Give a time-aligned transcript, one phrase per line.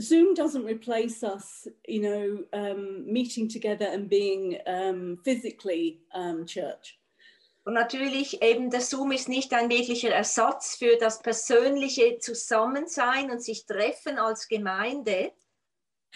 [0.00, 6.98] Zoom doesn't replace us, you know, um, meeting together and being um, physically um, church.
[7.64, 13.42] Und natürlich eben der Zoom ist nicht ein wirklicher Ersatz für das persönliche Zusammensein und
[13.42, 15.32] sich treffen als Gemeinde.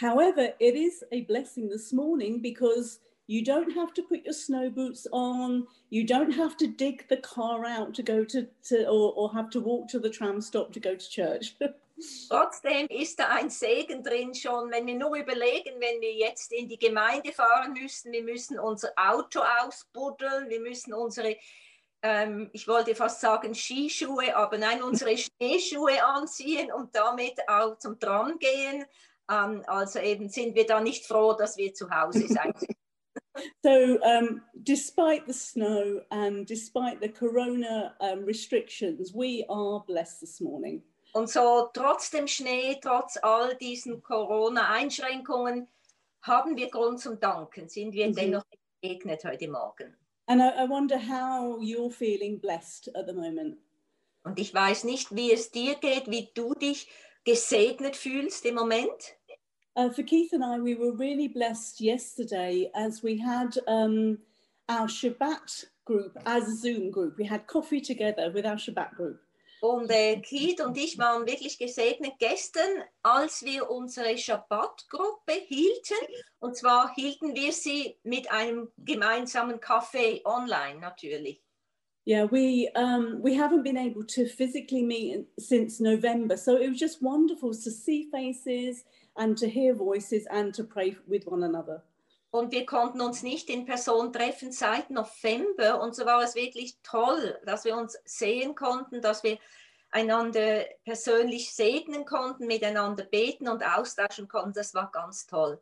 [0.01, 4.71] However, it is a blessing this morning because you don't have to put your snow
[4.71, 9.12] boots on, you don't have to dig the car out to go to, to or,
[9.14, 11.55] or have to walk to the tram stop to go to church.
[12.29, 16.68] Trotzdem ist da ein Segen drin schon, wenn wir nur überlegen, wenn wir jetzt in
[16.68, 21.36] die Gemeinde fahren müssen, wir müssen unser Auto ausbuddeln, wir müssen unsere,
[22.03, 27.98] ähm, ich wollte fast sagen Skischuhe, aber nein, unsere Schneeschuhe anziehen und damit auch zum
[28.00, 28.84] Tram gehen.
[29.31, 32.53] Ähm, also eben sind wir da nicht froh, dass wir zu Hause sein.
[33.62, 40.41] so um, despite the snow and despite the corona um, restrictions, we are blessed this
[40.41, 40.83] morning.
[41.12, 45.69] Und so trotz dem Schnee, trotz all diesen Corona-Einschränkungen,
[46.22, 48.14] haben wir Grund zum Danken, sind wir mhm.
[48.14, 48.45] dennoch
[48.81, 49.97] gesegnet heute Morgen.
[50.27, 53.59] And I, I wonder how you're feeling blessed at the moment.
[54.25, 56.89] Und ich weiß nicht, wie es dir geht, wie du dich
[57.25, 59.17] gesegnet fühlst im Moment.
[59.75, 64.19] Uh, for Keith and I, we were really blessed yesterday as we had um,
[64.69, 67.17] our Shabbat group as a Zoom group.
[67.19, 69.22] We had coffee together with our Shabbat group.
[69.63, 75.95] Und äh, Keith und ich waren wirklich gesegnet gestern, als wir unsere Schabbat-Gruppe hielten.
[76.41, 81.41] Und zwar hielten wir sie mit einem gemeinsamen Kaffee online natürlich.
[82.05, 86.81] Yeah, we um, we haven't been able to physically meet since November, so it was
[86.81, 91.85] just wonderful to see faces and to hear voices and to pray with one another.
[92.33, 95.83] Und wir konnten uns nicht in Person treffen seit November.
[95.83, 99.36] Und so war es wirklich toll, dass wir uns sehen konnten, dass wir
[99.91, 104.55] einander persönlich segnen konnten, miteinander beten und austauschen konnten.
[104.55, 105.60] Das war ganz toll.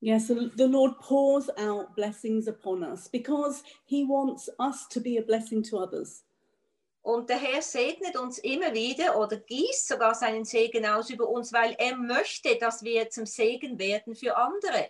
[0.00, 5.22] Yes, the Lord pours out blessings upon us because He wants us to be a
[5.22, 6.24] blessing to others.
[7.02, 11.52] Und der Herr segnet uns immer wieder oder gießt sogar seinen Segen aus über uns,
[11.52, 14.88] weil er möchte, dass wir zum Segen werden für andere.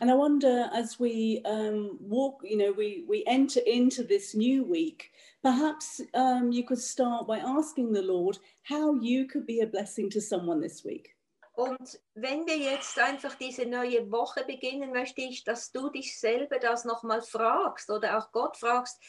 [0.00, 4.64] And I wonder as we um, walk, you know, we, we enter into this new
[4.64, 5.10] week,
[5.42, 10.10] perhaps um, you could start by asking the Lord how you could be a blessing
[10.10, 11.10] to someone this week.
[11.56, 16.58] Und wenn wir jetzt einfach diese neue Woche beginnen, möchte ich, dass du dich selber
[16.58, 19.00] das nochmal fragst oder auch Gott fragst,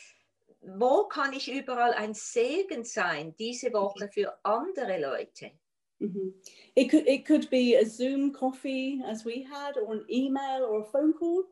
[0.61, 5.51] wo kann ich überall ein Segen sein diese Woche für andere Leute?
[5.99, 6.33] Mm -hmm.
[6.75, 10.81] It could it could be a Zoom coffee as we had, or an email or
[10.81, 11.45] a phone call.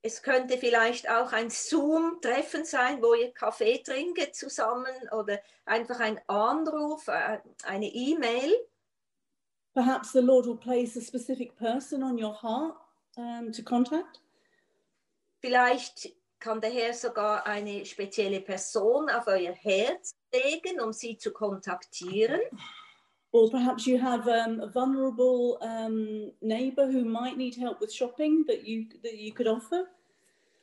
[0.00, 6.20] Es könnte vielleicht auch ein Zoom-Treffen sein, wo ihr Kaffee trinkt zusammen oder einfach ein
[6.28, 8.54] Anruf, äh, eine E-Mail.
[9.74, 12.76] Perhaps the Lord will place a specific person on your heart
[13.16, 14.20] um, to contact.
[15.40, 21.32] Vielleicht kann der Herr sogar eine spezielle Person auf euer Herz legen, um sie zu
[21.32, 22.40] kontaktieren.
[23.32, 28.44] Or perhaps you have um, a vulnerable um, neighbor who might need help with shopping
[28.48, 29.86] that you, that you could offer.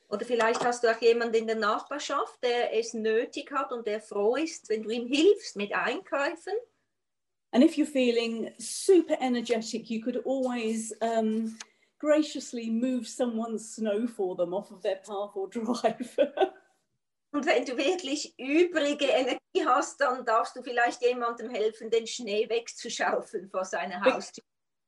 [0.10, 4.00] Oder vielleicht hast du auch jemanden in der Nachbarschaft, der es nötig hat und der
[4.00, 6.54] froh ist, wenn du ihm hilfst mit Einkäufen.
[7.52, 11.58] And if you're feeling super energetic, you could always um,
[12.00, 16.18] graciously move someone's snow for them off of their path or drive.
[17.36, 22.48] Und wenn du wirklich übrige Energie hast, dann darfst du vielleicht jemandem helfen, den Schnee
[22.48, 24.42] wegzuschaufeln vor seiner Haustür.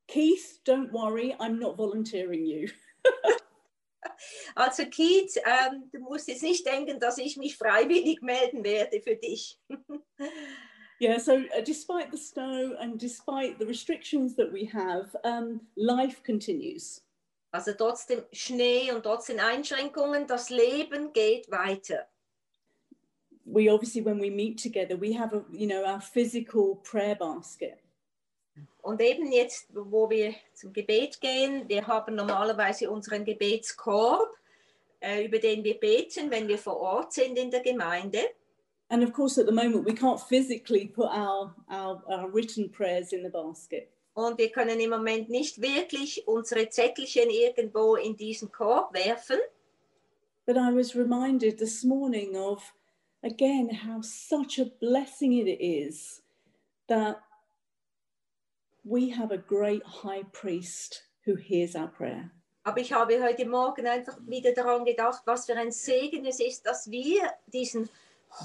[0.08, 2.70] Keith, don't worry, I'm not volunteering you.
[4.56, 9.18] also Keith, ähm, du musst jetzt nicht denken, dass ich mich freiwillig melden werde für
[9.18, 9.60] dich.
[11.02, 16.24] yeah, so uh, despite the snow and despite the restrictions that we have, um, life
[16.24, 17.04] continues.
[17.52, 22.08] Also trotz dem Schnee und trotz den Einschränkungen, das Leben geht weiter
[23.48, 27.80] we obviously when we meet together we have a you know our physical prayer basket.
[28.82, 34.30] Und eben jetzt wo wir zum Gebet gehen wir haben normalerweise unseren Gebetskorb
[35.00, 38.20] äh, über den wir beten wenn wir vor Ort sind in der Gemeinde.
[38.90, 43.14] And of course at the moment we can't physically put our our, our written prayers
[43.14, 43.90] in the basket.
[44.14, 49.38] Und wir können im Moment nicht wirklich unsere Zettelchen irgendwo in diesen Korb werfen.
[50.48, 52.74] But I was reminded this morning of
[53.28, 56.22] again how such a blessing it is
[56.88, 57.22] that
[58.84, 62.32] we have a great high priest who hears our prayer.
[62.64, 66.66] Aber ich habe heute Morgen einfach wieder daran gedacht, was für ein Segen es ist,
[66.66, 67.90] dass wir diesen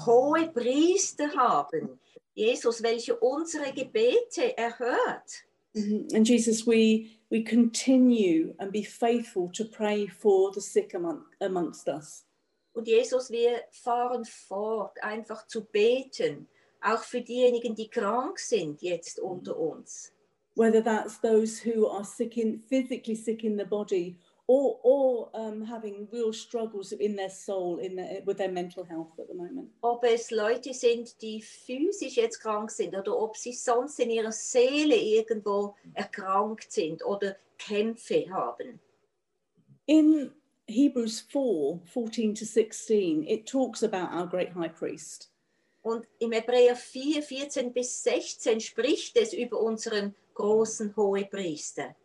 [0.05, 1.99] hohen Priester haben,
[2.33, 5.43] Jesus, welcher unsere Gebete erhört.
[5.73, 6.07] Mhm.
[6.13, 11.89] And Jesus, we we continue and be faithful to pray for the sick among, amongst
[11.89, 12.25] us.
[12.73, 16.47] Und Jesus, wir fahren fort, einfach zu beten,
[16.81, 20.11] auch für diejenigen, die krank sind jetzt unter uns.
[20.55, 25.63] Whether that's those who are sick in physically sick in the body or or um,
[25.63, 29.69] having real struggles in their soul, in their, with their mental health at the moment.
[29.81, 34.31] Ob es Leute sind, die physisch jetzt krank sind oder ob sie sonst in ihrer
[34.31, 38.79] Seele irgendwo erkrankt sind oder Kämpfe haben.
[39.85, 40.31] In
[40.67, 45.29] Hebrews 4 14 to 16, it talks about our great high priest.
[45.83, 51.95] Und im Hebräer 4, 14 bis 16 spricht es über unseren großen Hohepriester.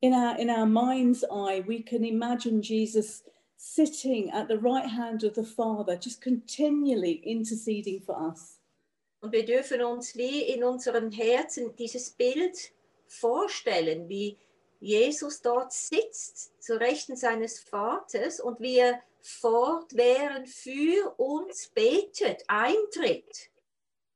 [0.00, 3.22] In our, in our mind's eye, we can imagine Jesus
[3.56, 8.60] sitting at the right hand of the Father, just continually interceding for us.
[9.20, 12.72] Und wir dürfen uns wie in unserem Herzen dieses Bild
[13.06, 14.36] vorstellen, wie
[14.80, 23.50] Jesus dort sitzt, zur Rechten seines Vaters und wie er fortwährend für uns betet, eintritt.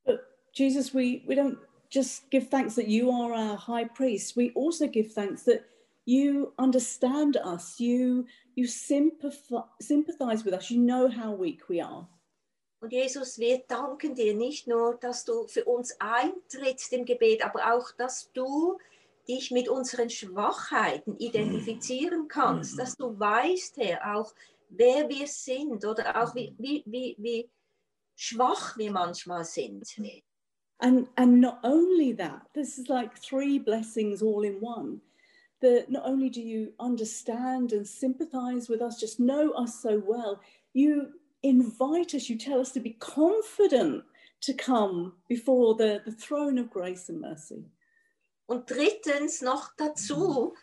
[0.04, 0.20] But
[0.52, 1.58] Jesus, we, we don't
[1.90, 4.36] just give thanks that you are our high priest.
[4.36, 5.64] We also give thanks that
[6.04, 12.08] you understand us, you, you sympathize, sympathize with us, you know how weak we are.
[12.82, 17.74] Und Jesus, wir danken dir nicht nur, dass du für uns eintrittst im Gebet, aber
[17.74, 18.78] auch, dass du
[19.28, 22.28] dich mit unseren Schwachheiten identifizieren mm.
[22.28, 24.34] kannst, dass du weißt, Herr, auch
[24.70, 27.48] wer wir sind oder auch wie, wie, wie, wie
[28.16, 29.86] schwach wir manchmal sind.
[30.78, 35.00] And, and not only that, this is like three blessings all in one.
[35.60, 40.40] That not only do you understand and sympathize with us, just know us so well,
[40.72, 41.12] you
[41.42, 44.04] invite us, you tell us to be confident
[44.42, 47.64] to come before the, the throne of grace and mercy.
[48.50, 50.56] Und drittens noch dazu,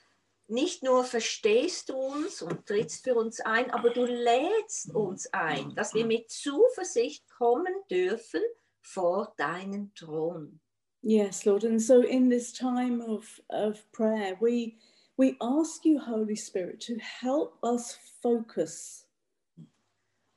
[0.49, 5.73] nicht nur verstehst du uns und trittst für uns ein, aber du lädst uns ein,
[5.73, 8.41] dass wir mit Zuversicht kommen dürfen
[8.81, 10.59] vor deinen Thron.
[11.01, 11.63] Yes, Lord.
[11.63, 14.75] And so in this time of, of prayer, we,
[15.15, 19.07] we ask you, Holy Spirit, to help us focus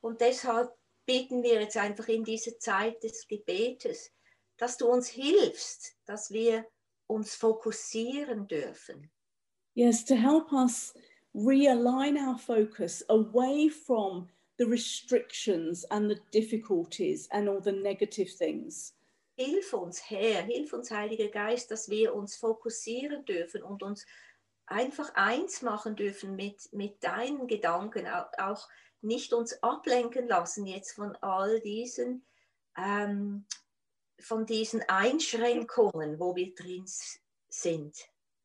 [0.03, 0.73] Und deshalb
[1.05, 4.13] bitten wir jetzt einfach in dieser Zeit des Gebetes,
[4.57, 6.65] dass du uns hilfst, dass wir
[7.11, 9.11] uns fokussieren dürfen.
[9.75, 10.95] Yes, to help us
[11.35, 14.29] realign our focus away from
[14.59, 18.95] the restrictions and the difficulties and all the negative things.
[19.37, 24.05] Hilf uns, Herr, hilf uns, Heiliger Geist, dass wir uns fokussieren dürfen und uns
[24.67, 28.69] einfach eins machen dürfen mit, mit deinen Gedanken, auch,
[29.03, 32.23] nicht uns ablenken lassen jetzt von all diesen,
[32.77, 33.47] ähm,
[34.21, 36.85] von diesen Einschränkungen, wo wir drin
[37.49, 37.97] sind.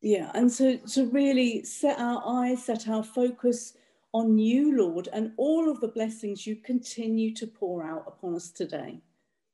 [0.02, 3.74] Yeah, and so to really set our eyes, set our focus
[4.12, 8.52] on you, Lord, and all of the blessings you continue to pour out upon us
[8.52, 9.00] today.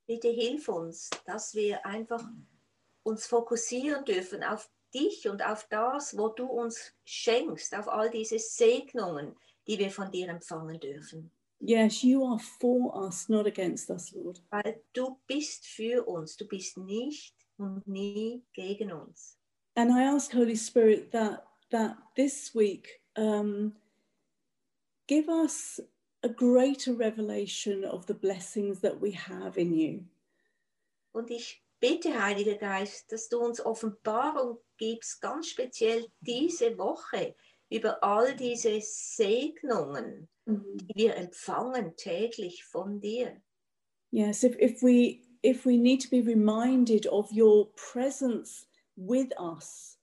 [0.07, 2.25] Bitte hilf uns, dass wir einfach
[3.05, 8.39] uns fokussieren dürfen auf dich und auf das, wo du uns schenkst, auf all diese
[8.39, 9.35] Segnungen,
[9.67, 11.31] die wir von dir empfangen dürfen.
[11.65, 14.41] Yes, you are for us, not against us, Lord.
[14.51, 19.39] Weil du bist für uns, du bist nicht und nie gegen uns.
[19.77, 23.75] And I ask, Holy Spirit, that that this week um,
[25.07, 25.79] give us
[26.25, 30.05] a greater revelation of the blessings that we have in you.
[31.13, 37.37] Und ich bitte, Heiliger Geist, dass du uns Offenbarung gibst, ganz speziell diese Woche,
[37.71, 43.41] über all diese Segnungen, die wir empfangen täglich von dir.
[44.11, 49.99] Yes, if, if we if we need to be reminded of your presence with us,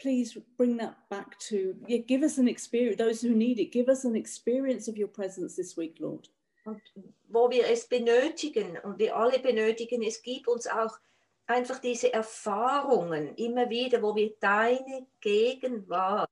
[0.00, 2.98] please bring that back to yeah, give us an experience.
[2.98, 6.28] Those who need it, give us an experience of your presence this week, Lord.
[6.66, 6.80] Und
[7.28, 10.98] wo wir es benötigen und wir alle benötigen, es gibt uns auch
[11.46, 16.30] einfach diese Erfahrungen immer wieder, wo wir deine Gegenwart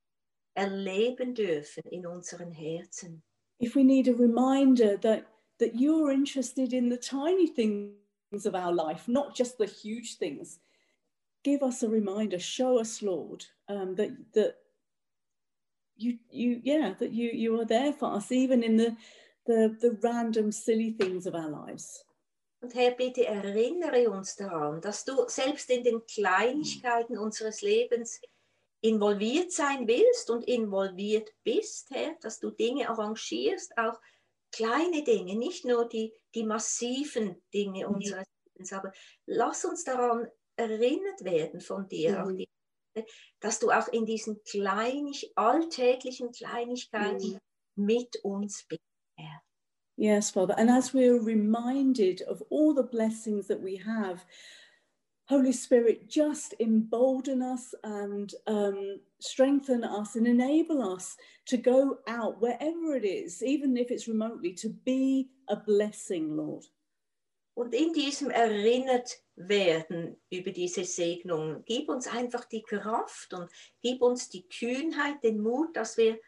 [0.55, 3.23] erleben dürfen in unseren Herzen.
[3.59, 5.25] If we need a reminder that
[5.59, 10.59] that you're interested in the tiny things of our life, not just the huge things,
[11.43, 12.39] give us a reminder.
[12.39, 14.55] Show us, Lord, um, that that
[15.95, 18.95] you you yeah that you you are there for us, even in the
[19.45, 22.03] the the random silly things of our lives.
[22.61, 28.21] Und Herr, bitte erinnere uns daran, dass du selbst in den Kleinigkeiten unseres Lebens
[28.83, 33.99] involviert sein willst und involviert bist, Herr, dass du Dinge arrangierst, auch
[34.51, 38.91] kleine Dinge, nicht nur die, die massiven Dinge unseres Lebens, aber
[39.25, 42.37] lass uns daran erinnert werden von dir, Mhm.
[42.37, 42.47] die
[43.39, 47.39] dass du auch in diesen kleinig, alltäglichen Kleinigkeiten
[47.75, 47.85] Mhm.
[47.87, 48.83] mit uns bist.
[49.17, 49.41] Herr.
[49.97, 50.55] Yes, Father.
[50.59, 54.23] And as we're reminded of all the blessings that we have,
[55.33, 62.39] Holy Spirit, just embolden us and um, strengthen us and enable us to go out
[62.39, 66.65] wherever it is, even if it's remotely, to be a blessing, Lord.
[67.55, 73.49] Und in diesem erinnert werden über diese Segnung, gib uns einfach die Kraft und
[73.81, 76.19] gib uns die Kühnheit, den Mut, dass wir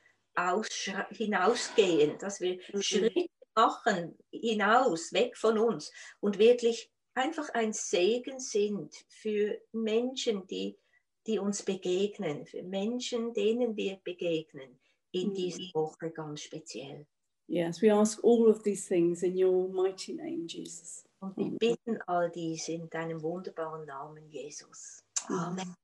[1.12, 2.82] hinausgehen, dass wir Mhm.
[2.82, 10.78] Schritte machen hinaus, weg von uns und wirklich einfach ein Segen sind für Menschen, die,
[11.26, 14.80] die uns begegnen, für Menschen, denen wir begegnen,
[15.12, 15.34] in Mhm.
[15.34, 17.08] dieser Woche ganz speziell.
[17.48, 21.04] Yes, we ask all of these things in your mighty name, Jesus.
[21.20, 21.58] Und wir Amen.
[21.60, 25.04] bitten all dies in deinem wunderbaren Namen, Jesus.
[25.30, 25.76] Amen.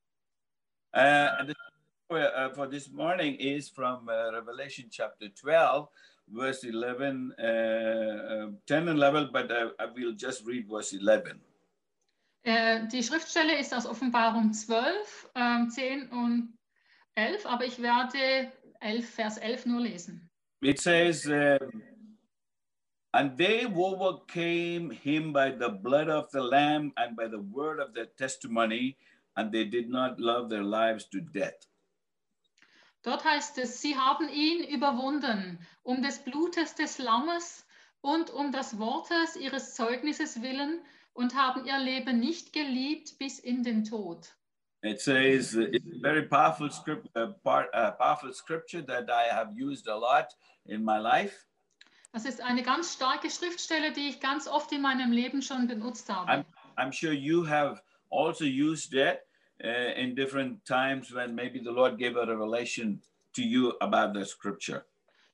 [0.93, 1.55] Uh, and the
[2.05, 5.87] story, uh, for this morning is from uh, Revelation chapter 12,
[6.31, 11.39] verse 11, uh, uh, 10 and 11, but uh, I will just read verse 11.
[12.43, 16.57] Äh, die Schriftstelle ist aus Offenbarung 12, ähm, 10 und
[17.15, 20.29] 11, aber ich werde 11, Vers 11 nur lesen.
[20.63, 21.83] It says, um,
[23.13, 27.93] And they overcame him by the blood of the Lamb and by the word of
[27.93, 28.95] their testimony,
[29.35, 31.67] and they did not love their lives to death.
[33.03, 37.65] Dort heißt es, sie haben ihn überwunden, um des Blutes des Lammes
[38.01, 40.81] und um des Wortes ihres Zeugnisses willen
[41.13, 44.35] und haben ihr Leben nicht geliebt bis in den Tod.
[44.83, 49.53] It says it's a very powerful script, uh, part, uh, powerful scripture that I have
[49.55, 51.45] used a lot in my life.
[52.13, 56.09] Das ist eine ganz starke Schriftstelle, die ich ganz oft in meinem Leben schon benutzt
[56.09, 56.29] habe.
[56.29, 56.45] I'm,
[56.77, 59.21] I'm sure you have also used it
[59.63, 63.01] uh, in different times when maybe the Lord gave a revelation
[63.33, 64.85] to you about the scripture.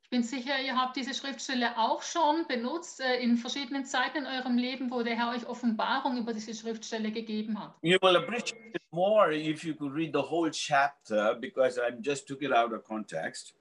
[0.04, 4.26] Ich bin sicher, ihr habt diese Schriftstelle auch schon benutzt äh, in verschiedenen Zeiten in
[4.26, 7.74] eurem Leben, wo der Herr euch Offenbarung über diese Schriftstelle gegeben hat.
[7.82, 12.26] You will appreciate it more if you could read the whole chapter because I just
[12.26, 13.54] took it out of context.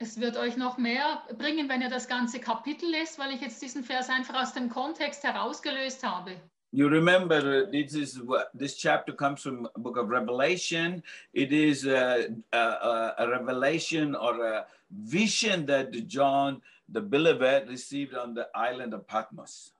[0.00, 3.62] Es wird euch noch mehr bringen, wenn ihr das ganze Kapitel lest, weil ich jetzt
[3.62, 6.32] diesen Vers einfach aus dem Kontext herausgelöst habe.
[6.74, 11.02] You remember uh, this is what this chapter comes from a book of Revelation.
[11.34, 18.32] It is a, a, a revelation or a vision that John the beloved received on
[18.32, 19.72] the island of Patmos.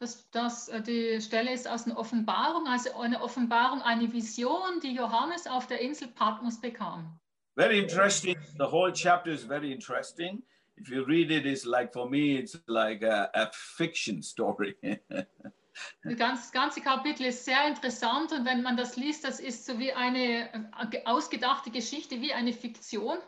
[0.00, 4.94] Das, das, äh, die Stelle ist aus einer Offenbarung, also eine Offenbarung, eine Vision, die
[4.94, 7.20] Johannes auf der Insel Patmos bekam.
[7.54, 8.36] Very interesting.
[8.56, 10.42] The whole chapter is very interesting.
[10.78, 14.74] If you read it, it's like for me, it's like a, a fiction story.
[16.02, 19.78] Das ganze, ganze Kapitel ist sehr interessant und wenn man das liest, das ist so
[19.78, 20.52] wie eine
[20.92, 23.18] äh, ausgedachte Geschichte, wie eine Fiktion.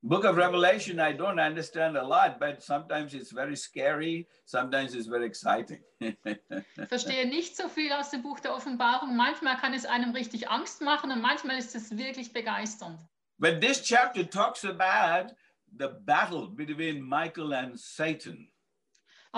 [0.00, 4.28] Book of Revelation, I don't understand a lot, but sometimes it's very scary.
[4.44, 5.82] Sometimes it's very exciting.
[5.98, 6.16] Ich
[6.88, 9.16] verstehe nicht so viel aus dem Buch der Offenbarung.
[9.16, 13.00] Manchmal kann es einem richtig Angst machen und manchmal ist es wirklich begeisternd.
[13.38, 15.32] but this chapter talks about
[15.76, 18.48] the battle between Michael and Satan.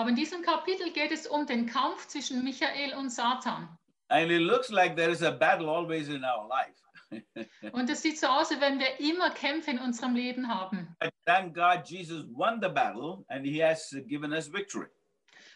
[0.01, 3.69] Aber in diesem Kapitel geht es um den Kampf zwischen Michael und Satan.
[4.07, 7.45] And it looks like there is a battle always in our life.
[7.71, 10.95] Und es sieht so aus, wie wenn wir immer Kämpfe in unserem Leben haben.
[10.99, 14.87] But thank God Jesus won the battle and he has given us victory.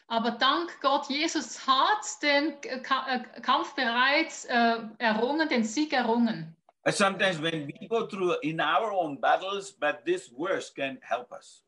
[0.10, 2.82] Aber dank Gott, Jesus hat den äh,
[3.42, 6.56] Kampf bereits äh, errungen, den Sieg errungen.
[6.84, 11.32] But sometimes when we go through in our own battles, but this verse can help
[11.32, 11.65] us.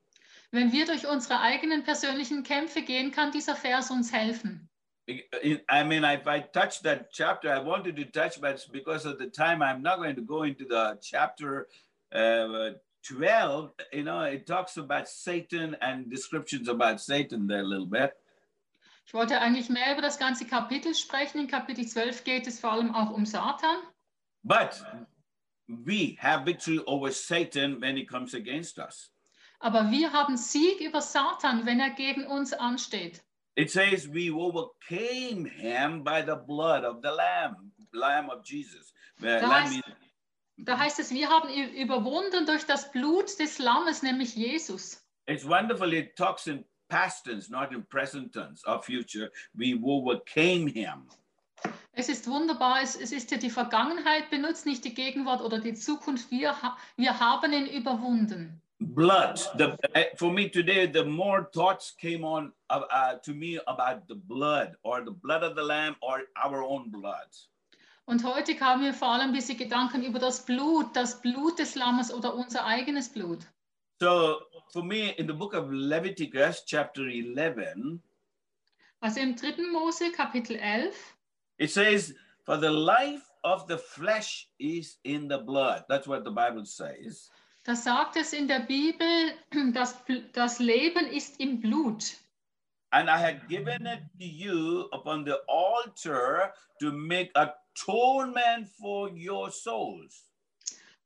[0.52, 4.70] Wenn wir durch unsere eigenen persönlichen Kämpfe gehen, kann dieser Vers uns helfen.
[5.10, 9.28] I mean, if I touch that chapter, I wanted to touch, but because of the
[9.28, 11.68] time, I'm not going to go into the chapter
[12.12, 12.72] uh,
[13.04, 13.72] 12.
[13.94, 18.12] You know, it talks about Satan and descriptions about Satan there a little bit.
[19.06, 21.40] Ich wollte eigentlich mehr über das ganze Kapitel sprechen.
[21.40, 23.84] In Kapitel 12 geht es vor allem auch um Satan.
[24.44, 24.84] But
[25.68, 29.10] we have victory over Satan when he comes against us.
[29.60, 33.24] Aber wir haben Sieg über Satan, wenn er gegen uns ansteht.
[33.56, 38.94] It says we overcame him by the blood of the Lamb, Lamb of Jesus.
[39.20, 39.82] Uh, Da lamb heißt-
[40.60, 45.04] Da heißt es, wir haben ü- überwunden durch das Blut des Lammes, nämlich Jesus.
[45.28, 45.92] It's wonderful.
[45.94, 49.32] It talks in past tense, not in present tense or future.
[49.54, 51.08] We overcame him.
[51.94, 55.74] Es ist wunderbar, es, es ist ja die Vergangenheit benutzt, nicht die Gegenwart oder die
[55.74, 56.30] Zukunft.
[56.30, 56.56] Wir,
[56.96, 58.62] wir haben ihn überwunden.
[58.80, 59.40] Blood.
[59.58, 64.08] The, uh, for me today, the more thoughts came on uh, uh, to me about
[64.08, 67.28] the blood or the blood of the lamb or our own blood.
[68.06, 72.14] Und heute kamen mir vor allem diese Gedanken über das Blut, das Blut des Lammes
[72.14, 73.40] oder unser eigenes Blut.
[74.00, 74.42] So
[74.72, 78.00] for me, in the book of Leviticus, chapter 11,
[79.02, 79.72] Also im 3.
[79.72, 80.94] Mose Kapitel 11,
[81.58, 82.14] it says,
[82.46, 85.84] For the life of the flesh is in the blood.
[85.90, 87.30] That's what the Bible says.
[87.68, 89.34] Da sagt es in der Bibel,
[89.74, 89.98] das,
[90.32, 92.16] das Leben ist im Blut.
[92.92, 99.52] And I had given it to you upon the altar to make atonement for your
[99.52, 100.24] souls.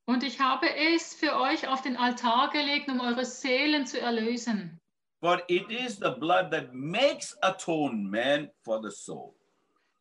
[0.05, 4.79] Und ich habe es für euch auf den Altar gelegt, um eure Seelen zu erlösen.
[5.19, 9.33] For it is the blood that makes atonement for the soul.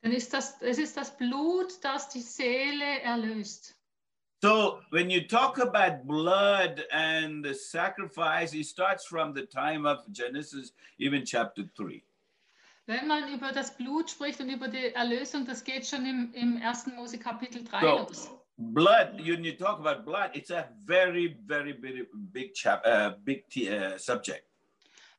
[0.03, 3.80] Denn ist das, es ist das Blut, das die Seele erlöst.
[4.43, 9.99] So when you talk about blood and the sacrifice, it starts from the time of
[10.13, 12.03] Genesis, even chapter 3.
[12.87, 16.61] Wenn man über das Blut spricht und über die Erlösung, das geht schon im, im
[16.63, 16.87] 1.
[16.97, 18.31] Mose Kapitel 3 So, los.
[18.57, 23.45] blood, when you talk about blood, it's a very, very, very big chap, uh, big
[23.69, 24.47] uh, subject.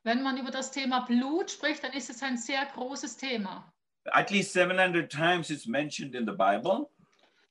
[0.04, 3.72] Wenn man über das Thema Blut spricht, dann ist es ein sehr großes Thema.
[4.06, 6.90] At least 700 times it's mentioned in the Bible.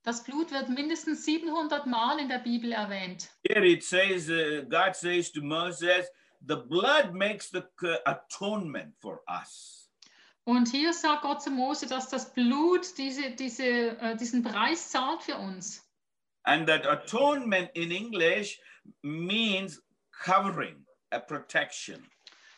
[0.03, 3.29] Das Blut wird mindestens 700 Mal in der Bibel erwähnt.
[3.48, 6.08] Here it says, uh, God says to Moses,
[6.48, 7.63] the blood makes the
[8.05, 9.89] atonement for us.
[10.43, 13.63] Und hier sagt Gott zu Mose, dass das Blut diese, diese,
[14.00, 15.88] äh, diesen Preis zahlt für uns.
[16.43, 18.60] And that atonement in English
[19.03, 19.79] means
[20.12, 22.08] covering, a protection.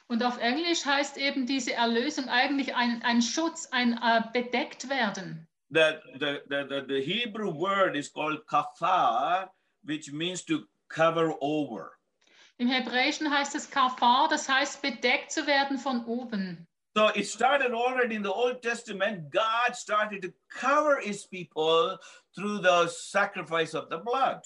[0.08, 5.48] Und auf Englisch heißt eben diese Erlösung eigentlich ein, ein Schutz, ein äh, bedeckt werden.
[5.74, 9.50] The, the, the, the, Hebrew word is called kafar,
[9.84, 11.98] which means to cover over.
[12.60, 16.68] Im Hebräischen heißt es Kafar, das heißt bedeckt zu werden von oben.
[16.96, 19.32] So it started already in the Old Testament.
[19.32, 21.98] God started to cover his people
[22.36, 24.44] through the sacrifice of the blood.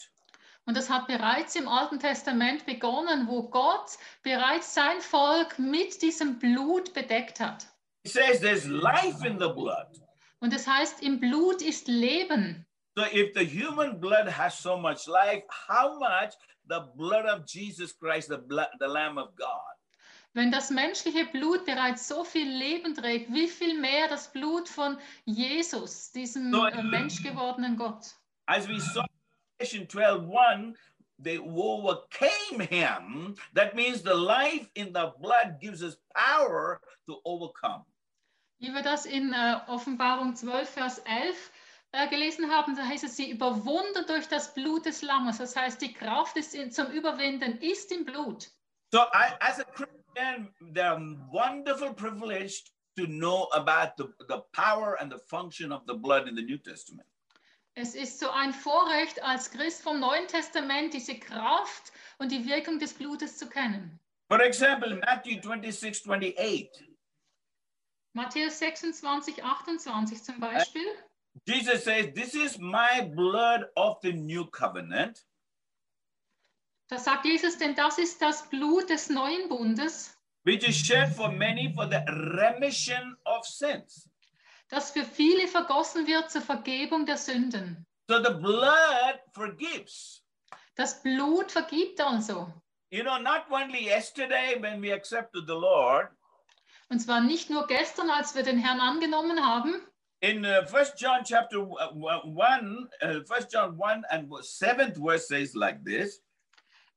[0.66, 6.40] Und das hat bereits im Alten Testament begonnen, wo Gott bereits sein Volk mit diesem
[6.40, 7.68] Blut bedeckt hat.
[8.04, 10.07] It says there's life in the blood.
[10.40, 12.66] Und es heißt, im Blut ist Leben.
[12.96, 16.34] So if the human blood has so much life, how much
[16.68, 19.48] the blood of Jesus Christ, the blood, the Lamb of God?
[20.34, 24.98] Wenn das menschliche Blut bereits so viel Leben trägt, wie viel mehr das Blut von
[25.26, 28.16] Jesus, diesem So- äh, menschgewordenen Gott.
[28.48, 29.02] As we saw
[29.60, 30.76] in Revelation 12:1,
[31.24, 33.36] they overcame him.
[33.56, 37.84] That means the life in the blood gives us power to overcome.
[38.60, 41.52] Wie wir das in äh, Offenbarung 12, Vers 11
[41.92, 45.38] äh, gelesen haben, da heißt es, sie überwunden durch das Blut des Lammes.
[45.38, 48.50] Das heißt, die Kraft ist in, zum Überwinden ist im Blut.
[48.92, 50.98] So, I, as a Christian, they're
[51.32, 52.64] wonderful privilege
[52.98, 56.58] to know about the, the power and the function of the blood in the New
[56.58, 57.08] Testament.
[57.76, 62.80] Es ist so ein Vorrecht als Christ vom Neuen Testament, diese Kraft und die Wirkung
[62.80, 64.00] des Blutes zu kennen.
[64.30, 66.87] For example, Matthew 26, 28,
[68.18, 70.84] Matthäus 26, 28 zum Beispiel.
[71.46, 75.24] Jesus says, This is my blood of the new covenant,
[76.90, 81.30] Da sagt Jesus, denn das ist das Blut des neuen Bundes, which is shed for
[81.32, 84.10] many for the remission of sins.
[84.70, 87.86] das für viele vergossen wird zur Vergebung der Sünden.
[88.10, 90.24] So the blood forgives.
[90.76, 92.52] Das Blut vergibt also.
[92.90, 96.10] You know, not only yesterday when we accepted the Lord,
[96.90, 99.82] Und zwar nicht nur gestern, als wir den Herrn angenommen haben.
[100.22, 105.56] in uh, First John chapter uh, one, uh, First John one and seventh verse says
[105.56, 106.20] like this: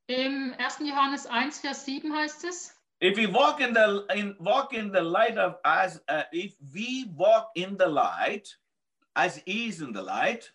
[0.08, 0.80] Im 1.
[0.80, 5.00] Johannes 1, Vers 7 heißt es, If we walk in the in walk in the
[5.00, 8.48] light of as uh, if we walk in the light,
[9.14, 10.52] as he is in the light,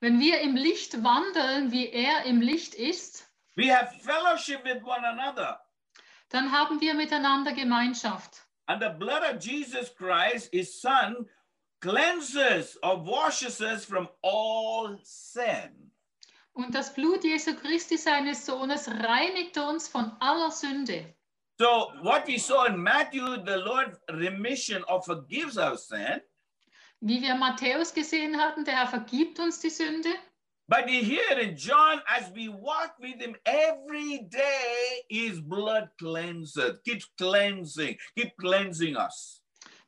[0.00, 5.04] wenn wir im Licht wandeln, wie er im Licht ist, we have fellowship with one
[5.04, 5.60] another.
[6.32, 8.46] Dann haben wir miteinander Gemeinschaft.
[8.66, 11.28] And the blood of Jesus Christ, his son,
[11.80, 15.90] cleanses or washes us from all sin.
[16.54, 21.14] Und das Blut Jesu Christi, seines Sohnes, reinigt uns von aller Sünde.
[21.58, 26.20] So, what we saw in Matthew, the Lord remission or forgives our sin.
[27.00, 30.08] Wie wir Matthäus gesehen hatten, der Herr vergibt uns die Sünde.
[30.68, 37.06] But here in John, as we walk with him every day, his blood cleanses, keeps
[37.18, 39.40] cleansing, keep cleansing us.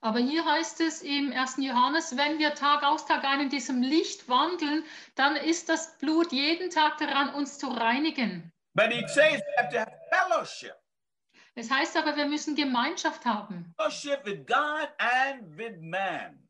[0.03, 1.57] Aber hier heißt es im 1.
[1.59, 4.85] Johannes, wenn wir Tag aus Tag ein in diesem Licht wandeln,
[5.15, 8.53] dann ist das Blut jeden Tag daran, uns zu reinigen.
[8.75, 10.75] But it says we have to have fellowship,
[11.55, 13.73] Es heißt aber, wir müssen Gemeinschaft haben.
[13.79, 16.47] fellowship with God and with man.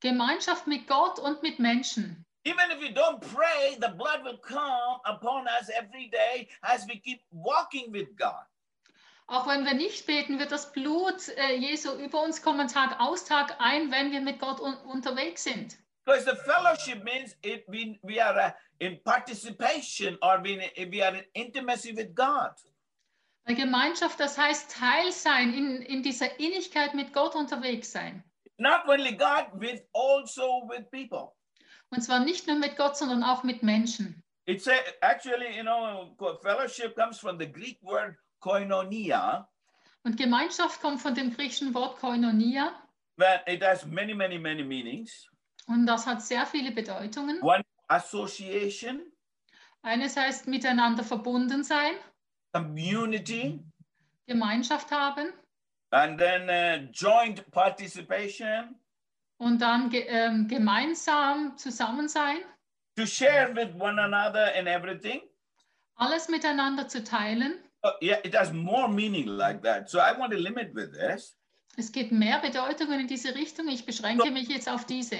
[0.00, 2.24] Gemeinschaft mit Gott und mit Menschen.
[2.44, 6.98] Even if you don't pray, the blood will come upon us every day as we
[6.98, 8.44] keep walking with God.
[9.30, 13.26] Auch wenn wir nicht beten, wird das Blut äh, Jesu über uns kommen Tag aus
[13.26, 15.76] Tag ein, wenn wir mit Gott un unterwegs sind.
[16.06, 20.58] Because the fellowship means it we, we are uh, in participation or we,
[20.90, 22.52] we are in intimacy with God.
[23.44, 28.24] Weil Gemeinschaft, das heißt Teil sein, in, in dieser Innigkeit mit Gott unterwegs sein.
[28.56, 31.36] Not only God, with also with people.
[31.90, 34.22] Und zwar nicht nur mit Gott, sondern auch mit Menschen.
[34.46, 34.72] It's a,
[35.02, 39.46] actually, you know, fellowship comes from the Greek word koinonia,
[40.04, 42.72] Und Gemeinschaft kommt von dem griechischen Wort Koinonia.
[43.16, 45.28] but it has many, many, many meanings.
[45.66, 47.40] Und das hat sehr viele Bedeutungen.
[47.42, 49.02] One, association,
[49.82, 51.94] Eines heißt miteinander verbunden sein,
[52.52, 53.60] community,
[54.26, 55.32] Gemeinschaft haben
[55.90, 58.76] and then uh, joint participation,
[59.38, 62.38] und dann ge ähm, gemeinsam zusammen sein,
[62.96, 65.22] to share with one another in everything.
[65.96, 67.58] alles miteinander zu teilen.
[67.84, 69.88] Uh, yeah, it has more meaning like that.
[69.88, 71.36] So I want to limit with this.
[71.76, 73.68] Es gibt mehr Bedeutungen in diese Richtung.
[73.68, 75.18] Ich beschränke mich jetzt auf diese.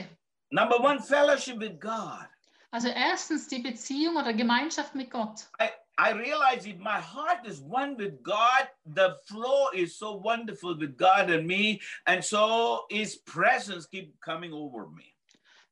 [0.51, 2.27] Number one, fellowship with God.
[2.71, 5.47] Also erstens die Beziehung oder Gemeinschaft mit Gott.
[5.61, 10.79] I, I realize if my heart is one with God, the flow is so wonderful
[10.79, 15.13] with God and me, and so His presence keep coming over me.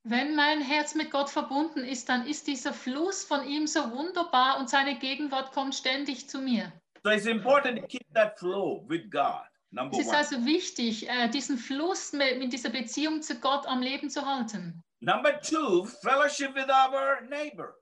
[0.02, 4.58] Wenn mein Herz mit Gott verbunden ist, dann ist dieser Fluss von ihm so wunderbar
[4.58, 6.72] und seine Gegenwart kommt ständig zu mir.
[7.04, 9.46] So it's important to keep that flow with God.
[9.70, 10.16] Number Es ist one.
[10.16, 14.82] also wichtig, äh, diesen Fluss mit, mit dieser Beziehung zu Gott am Leben zu halten.
[15.00, 17.74] Number two, fellowship with our neighbor.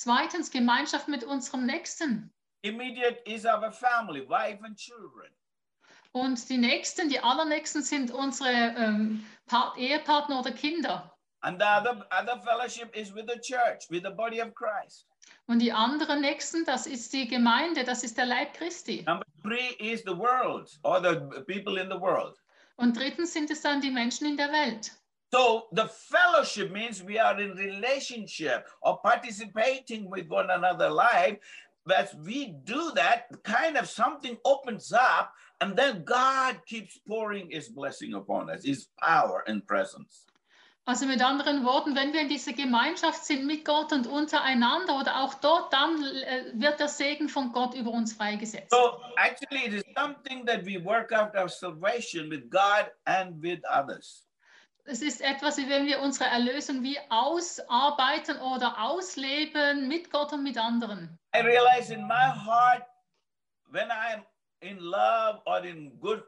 [0.00, 2.32] Zweitens, Gemeinschaft mit unserem Nächsten.
[2.62, 5.30] Immediate is our family, wife and children.
[6.12, 11.14] Und die Nächsten, die Allernächsten sind unsere ähm, Part Ehepartner oder Kinder.
[11.42, 15.06] And the other, other fellowship is with the church, with the body of Christ.
[15.48, 19.04] Und die anderen Nächsten, das ist die Gemeinde, das ist der Leib Christi.
[19.06, 22.38] Number three is the world or the people in the world.
[22.76, 24.92] Und drittens sind es dann die Menschen in der Welt.
[25.32, 31.38] So the fellowship means we are in relationship or participating with one another life.
[31.90, 37.68] As we do that, kind of something opens up, and then God keeps pouring His
[37.68, 40.26] blessing upon us, His power and presence.
[40.86, 45.22] Also mit anderen Worten, wenn wir in dieser Gemeinschaft sind mit Gott und untereinander oder
[45.22, 48.70] auch dort, dann äh, wird der Segen von Gott über uns freigesetzt.
[48.70, 53.60] So actually, it is something that we work out our salvation with God and with
[53.70, 54.24] others.
[54.86, 60.42] Es ist etwas, wie wenn wir unsere Erlösung wie ausarbeiten oder ausleben mit Gott und
[60.42, 61.18] mit anderen.
[61.34, 62.82] I realize in my heart,
[63.70, 64.24] when I'm
[64.60, 66.22] in love or in good,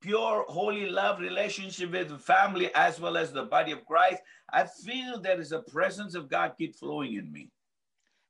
[0.00, 5.20] pure, holy love relationship with family as well as the body of Christ, I feel
[5.20, 7.50] there is a presence of God keep flowing in me.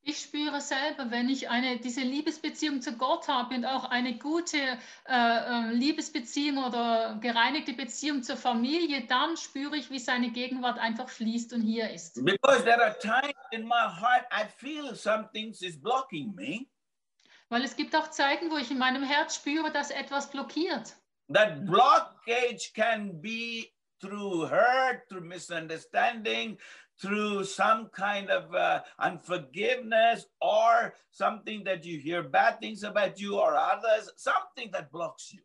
[0.06, 4.58] Ich spüre selber, wenn ich eine, diese Liebesbeziehung zu Gott habe und auch eine gute
[4.58, 4.76] äh,
[5.08, 11.54] äh, Liebesbeziehung oder gereinigte Beziehung zur Familie, dann spüre ich, wie seine Gegenwart einfach fließt
[11.54, 12.22] und hier ist.
[12.22, 16.66] Because there are times in my heart I feel some things is blocking me.
[17.48, 20.96] Weil es gibt auch Zeiten, wo ich in meinem Herz spüre, dass etwas blockiert.
[21.32, 26.58] That blockage can be through hurt, through misunderstanding,
[27.00, 33.38] through some kind of uh, unforgiveness, or something that you hear bad things about you
[33.38, 35.40] or others, something that blocks you.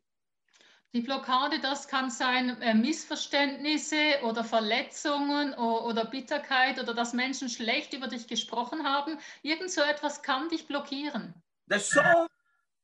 [0.95, 7.93] Die Blockade, das kann sein äh, Missverständnisse oder Verletzungen oder Bitterkeit oder dass Menschen schlecht
[7.93, 9.19] über dich gesprochen haben.
[9.43, 11.35] Irgend so etwas kann dich blockieren.
[11.67, 12.27] There's so many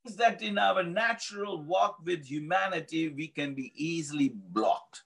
[0.03, 5.03] things that in our natural walk with humanity we can be easily blocked.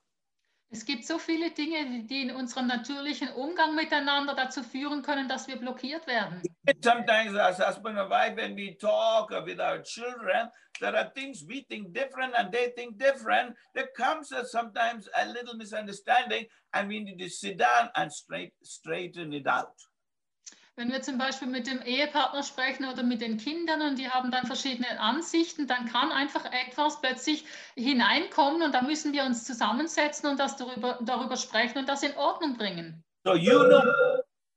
[0.71, 5.47] Es gibt so viele Dinge, die in unserem natürlichen Umgang miteinander dazu führen können, dass
[5.47, 6.43] wir blockiert werden.
[6.83, 10.47] Sometimes as husband and wife, when we talk with our children,
[10.79, 13.55] there are things we think different and they think different.
[13.73, 19.33] There comes sometimes a little misunderstanding, and we need to sit down and straight, straighten
[19.33, 19.73] it out.
[20.79, 24.31] Wenn wir zum Beispiel mit dem Ehepartner sprechen oder mit den Kindern und die haben
[24.31, 27.43] dann verschiedene Ansichten, dann kann einfach etwas plötzlich
[27.75, 32.15] hineinkommen und da müssen wir uns zusammensetzen und das darüber, darüber sprechen und das in
[32.15, 33.03] Ordnung bringen.
[33.25, 33.83] So you know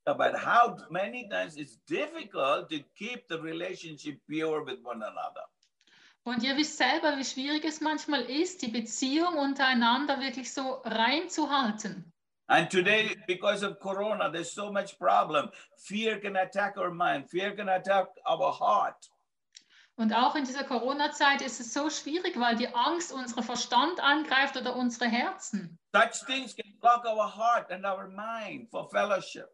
[0.05, 5.49] about how many times it's difficult to keep the relationship pure with one another.
[6.23, 11.29] Und ihr wisst selber, wie schwierig es manchmal ist, die Beziehung untereinander wirklich so rein
[11.29, 12.12] zu halten.
[12.49, 15.51] And today, because of Corona, there's so much problem.
[15.79, 17.31] Fear can attack our mind.
[17.31, 19.09] Fear can attack our heart.
[19.97, 24.57] Und auch in dieser Corona-Zeit ist es so schwierig, weil die Angst unseren Verstand angreift
[24.57, 25.79] oder unsere Herzen.
[25.95, 29.49] Such things can block our heart and our mind for fellowship.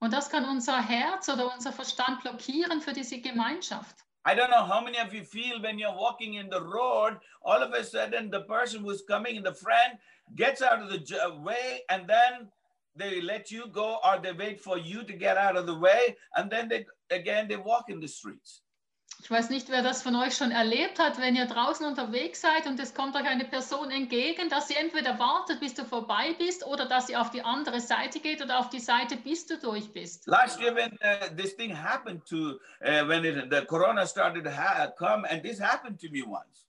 [0.00, 4.04] Und das kann unser Herz oder unser Verstand blockieren für diese Gemeinschaft.
[4.26, 7.62] I don't know how many of you feel when you're walking in the road, all
[7.62, 10.00] of a sudden the person who's coming in the front
[10.36, 12.50] gets out of the way and then
[12.96, 16.16] they let you go or they wait for you to get out of the way
[16.36, 18.62] and then they again they walk in the streets.
[19.22, 22.66] Ich weiß nicht, wer das von euch schon erlebt hat, wenn ihr draußen unterwegs seid
[22.66, 26.66] und es kommt euch eine Person entgegen, dass sie entweder wartet, bis du vorbei bist,
[26.66, 29.90] oder dass sie auf die andere Seite geht oder auf die Seite, bis du durch
[29.92, 30.26] bist.
[30.26, 34.50] Last year when uh, this thing happened to uh, when it, the corona started to
[34.98, 36.63] come and this happened to me once.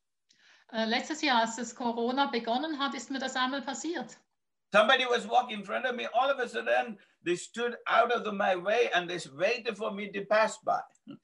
[0.72, 4.18] Äh, letztes Jahr, als das Corona begonnen hat, ist mir das einmal passiert.
[4.74, 6.08] Somebody was walking in front of me.
[6.14, 9.92] All of a sudden, they stood out of the, my way and they waited for
[9.92, 10.82] me to pass by.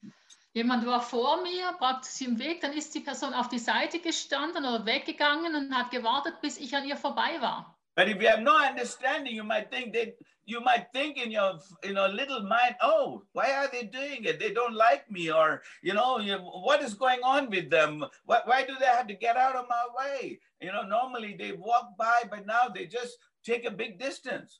[0.53, 4.65] Jemand war vor mir, praktisch im Weg, dann ist die Person auf die Seite gestanden
[4.65, 7.77] oder weggegangen und hat gewartet, bis ich an ihr vorbei war.
[7.95, 11.59] But if you have no understanding, you might think that you might think in your
[11.83, 14.39] in a little mind, oh, why are they doing it?
[14.39, 18.05] They don't like me, or you know, you, what is going on with them?
[18.25, 20.39] Why, why do they have to get out of my way?
[20.61, 24.59] You know, normally they walk by, but now they just take a big distance.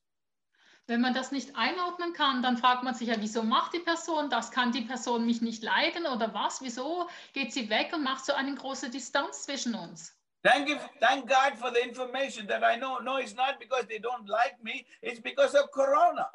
[0.87, 4.29] Wenn man das nicht einordnen kann, dann fragt man sich ja, wieso macht die Person
[4.29, 4.51] das?
[4.51, 6.61] Kann die Person mich nicht leiden oder was?
[6.61, 10.17] Wieso geht sie weg und macht so eine große Distanz zwischen uns?
[10.43, 12.97] Thank you, thank God for the information that I know.
[12.99, 16.29] No, it's not because they don't like me, it's because of Corona.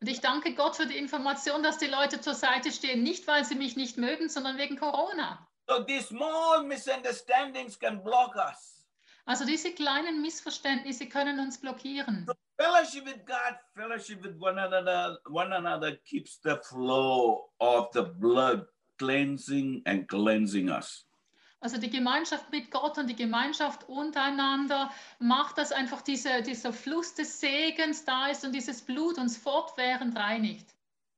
[0.00, 3.44] Und ich danke Gott für die Information, dass die Leute zur Seite stehen, nicht weil
[3.44, 5.46] sie mich nicht mögen, sondern wegen Corona.
[5.68, 8.84] So these small misunderstandings can block us.
[9.24, 12.26] Also diese kleinen Missverständnisse können uns blockieren.
[12.58, 18.66] Fellowship with God, fellowship with one another, one another keeps the flow of the blood
[18.98, 21.06] cleansing and cleansing us.
[21.62, 27.14] Also die Gemeinschaft mit Gott und die Gemeinschaft untereinander macht, dass einfach diese, dieser Fluss
[27.14, 30.74] des Segens da ist und dieses Blut uns fortwährend reinigt.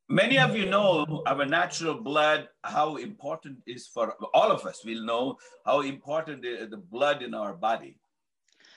[0.09, 4.85] Many of you know our natural blood, how important is for all of us.
[4.85, 7.97] We'll know how important the, the blood in our body.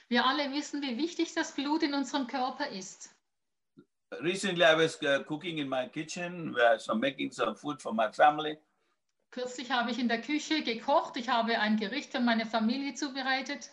[0.07, 3.09] Wir alle wissen, wie wichtig das Blut in unserem Körper ist.
[4.21, 8.11] Recently, I was uh, cooking in my kitchen, uh, so making some food for my
[8.11, 8.57] family.
[9.35, 11.17] Kürzlich habe ich in der Küche gekocht.
[11.17, 13.69] Ich habe ein Gericht für meine Familie zubereitet.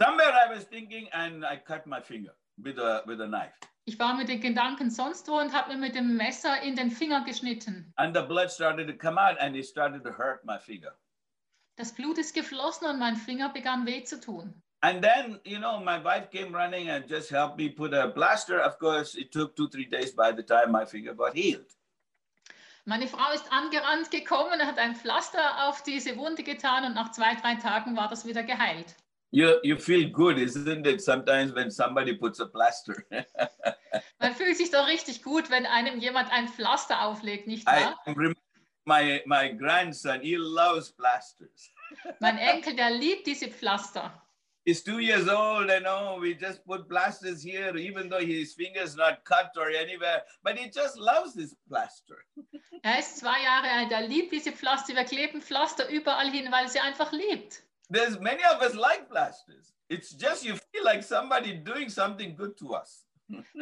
[0.00, 3.52] Somewhere I was thinking, and I cut my finger with a with a knife,
[3.84, 6.92] Ich war mit den Gedanken sonst wo und habe mir mit dem Messer in den
[6.92, 7.92] Finger geschnitten.
[7.96, 10.96] and the blood started to come out, and it started to hurt my finger.
[11.76, 14.54] Das Blut ist geflossen und mein Finger begann weh zu tun.
[14.82, 18.60] And then, you know, my wife came running and just helped me put a plaster.
[18.60, 21.66] Of course, it took two, three days by the time my finger got healed.
[22.84, 27.34] Meine Frau ist angerannt gekommen, hat ein Pflaster auf diese Wunde getan und nach zwei,
[27.36, 28.96] drei Tagen war das wieder geheilt.
[29.30, 31.00] You, you feel good, isn't it?
[31.00, 32.94] Sometimes when somebody puts a plaster.
[34.18, 37.98] Man fühlt sich doch richtig gut, wenn einem jemand ein Pflaster auflegt, nicht wahr?
[38.84, 41.70] my, my grandson, he loves plasters.
[42.20, 44.21] Mein Enkel, der liebt diese Pflaster.
[44.64, 48.94] He's two years old, you know, we just put plasters here, even though his finger's
[48.94, 52.24] not cut or anywhere, but he just loves this plaster.
[52.84, 54.96] Er ist zwei Jahre alt, er liebt diese Pflaster.
[54.96, 57.62] Wir kleben Pflaster überall hin, weil er sie einfach liebt.
[57.88, 59.72] There's many of us like plasters.
[59.88, 63.06] It's just you feel like somebody doing something good to us.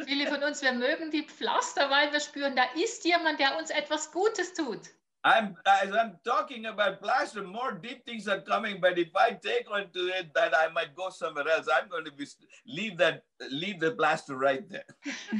[0.05, 3.69] Viele von uns, wir mögen die Pflaster, weil wir spüren, da ist jemand, der uns
[3.69, 4.89] etwas Gutes tut.
[5.23, 8.81] I'm as I'm talking about plaster, more deep things are coming.
[8.81, 11.67] But if I take on to it, that I might go somewhere else.
[11.71, 12.25] I'm going to be
[12.65, 14.85] leave that leave the plaster right there.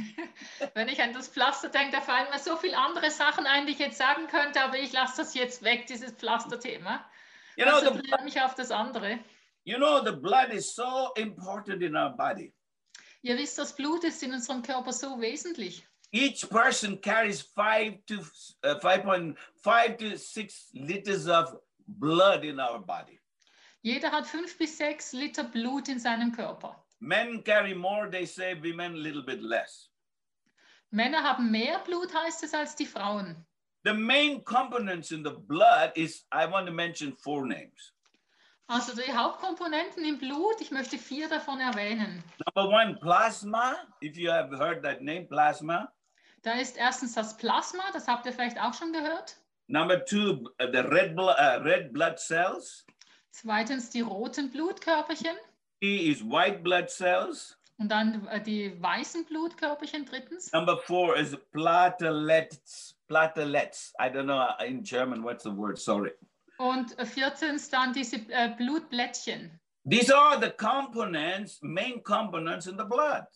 [0.74, 3.72] Wenn ich an das Pflaster denke, da fallen mir so viele andere Sachen ein, die
[3.72, 7.04] ich jetzt sagen könnte, aber ich lasse das jetzt weg, dieses Pflasterthema.
[7.56, 9.18] You know, the Konzentriere mich auf das andere.
[9.64, 12.52] you know the blood is so important in our body.
[13.22, 15.86] Ihr wisst, das Blut ist in unserem Körper so wesentlich.
[16.12, 18.20] Each person carries five to
[18.64, 21.56] uh, five point five to six liters of
[21.88, 23.18] blood in our body.
[23.82, 26.76] Jeder hat fünf bis sechs Liter Blut in seinem Körper.
[27.00, 28.54] Men carry more, they say.
[28.54, 29.88] Women a little bit less.
[30.90, 33.46] Männer haben mehr Blut, heißt es, als die Frauen.
[33.84, 37.92] The main components in the blood is I want to mention four names.
[38.68, 42.22] Also die Hauptkomponenten im Blut, ich möchte vier davon erwähnen.
[42.54, 43.76] Number one, plasma.
[44.00, 45.90] If you have heard that name, plasma.
[46.42, 49.36] Da ist erstens das Plasma, das habt ihr vielleicht auch schon gehört.
[49.68, 52.84] Number two, uh, the red, uh, red blood cells.
[53.30, 55.36] Zweitens die roten Blutkörperchen
[55.80, 57.56] Three is white blood cells.
[57.78, 60.52] und dann äh, die weißen Blutkörperchen drittens.
[60.52, 62.96] Number four is platelets.
[63.08, 63.92] Platelets.
[64.00, 65.78] I don't know in German what's the word.
[65.78, 66.12] Sorry.
[66.58, 69.58] Und äh, viertens dann diese äh, Blutblättchen.
[69.88, 73.26] These are the components, main components in the blood.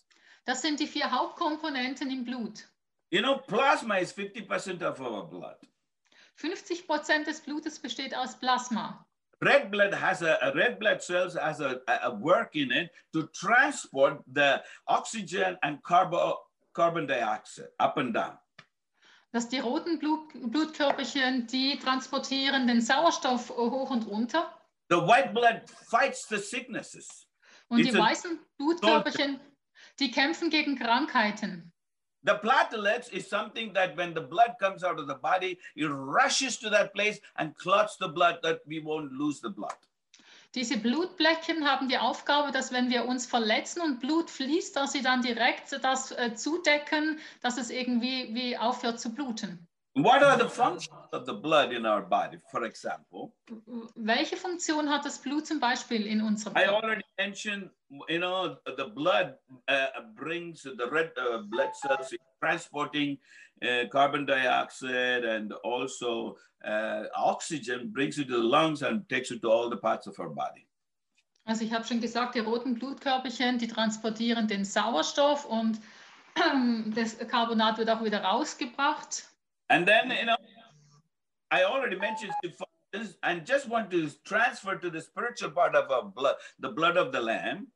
[0.44, 2.68] Das sind die vier Hauptkomponenten im Blut.
[3.10, 5.56] You know, plasma is 50% of our blood.
[6.36, 9.06] 50 Prozent des Blutes besteht aus Plasma.
[9.40, 13.28] Red blood has a, a red blood cells has a, a, work in it to
[13.34, 16.38] transport the oxygen and carbo,
[16.74, 18.38] carbon dioxide up and down.
[19.32, 24.50] Dass die roten Blut, Blutkörperchen, die transportieren den Sauerstoff hoch und runter.
[24.88, 27.26] The white blood fights the sicknesses.
[27.68, 29.40] Und It's die weißen Blutkörperchen,
[29.98, 31.72] die kämpfen gegen Krankheiten.
[32.26, 36.58] The platelets is something that when the blood comes out of the body, it rushes
[36.58, 39.76] to that place and clots the blood that we won't lose the blood.
[40.54, 45.02] Diese Blutblättchen haben die Aufgabe, dass wenn wir uns verletzen und Blut fließt, dass sie
[45.02, 49.68] dann direkt das äh, zudecken, dass es irgendwie wie aufhört zu bluten.
[49.94, 53.32] What are the functions of the blood in our body, for example?
[53.94, 56.82] Welche Funktion hat das Blut zum Beispiel in unserem I Körper?
[56.82, 57.70] already mentioned,
[58.08, 59.38] you know, the blood
[60.14, 63.18] brings the red uh, blood cells transporting
[63.62, 69.40] uh, carbon dioxide and also uh, oxygen, brings it to the lungs and takes it
[69.42, 70.66] to all the parts of our body.
[71.46, 75.80] Also ich habe schon gesagt, die roten Blutkörperchen, die transportieren den Sauerstoff und
[76.94, 79.28] das Carbonat wird auch wieder rausgebracht.
[79.68, 80.36] And then, you know,
[81.50, 82.32] I already mentioned
[83.22, 87.12] and just want to transfer to the spiritual part of our blood, the blood of
[87.12, 87.68] the Lamb.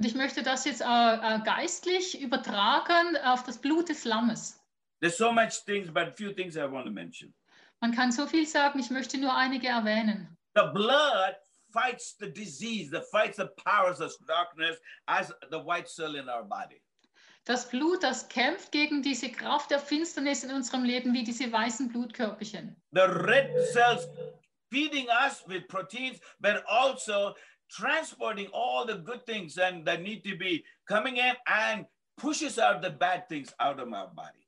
[0.00, 4.58] Und ich möchte das jetzt äh, äh, geistlich übertragen auf das Blut des Lammes.
[5.02, 7.34] There's so much things, but few things I want to mention.
[7.80, 10.38] Man kann so viel sagen, ich möchte nur einige erwähnen.
[10.54, 11.36] The blood
[11.70, 16.44] fights the disease, that fights the powers of darkness as the white cell in our
[16.44, 16.80] body.
[17.44, 21.90] Das Blut, das kämpft gegen diese Kraft der Finsternis in unserem Leben, wie diese weißen
[21.92, 22.74] Blutkörperchen.
[22.92, 24.08] The red cells
[24.70, 27.34] feeding us with proteins, but also
[27.70, 32.82] transporting all the good things and that need to be coming in and pushes out
[32.82, 34.40] the bad things out of our body.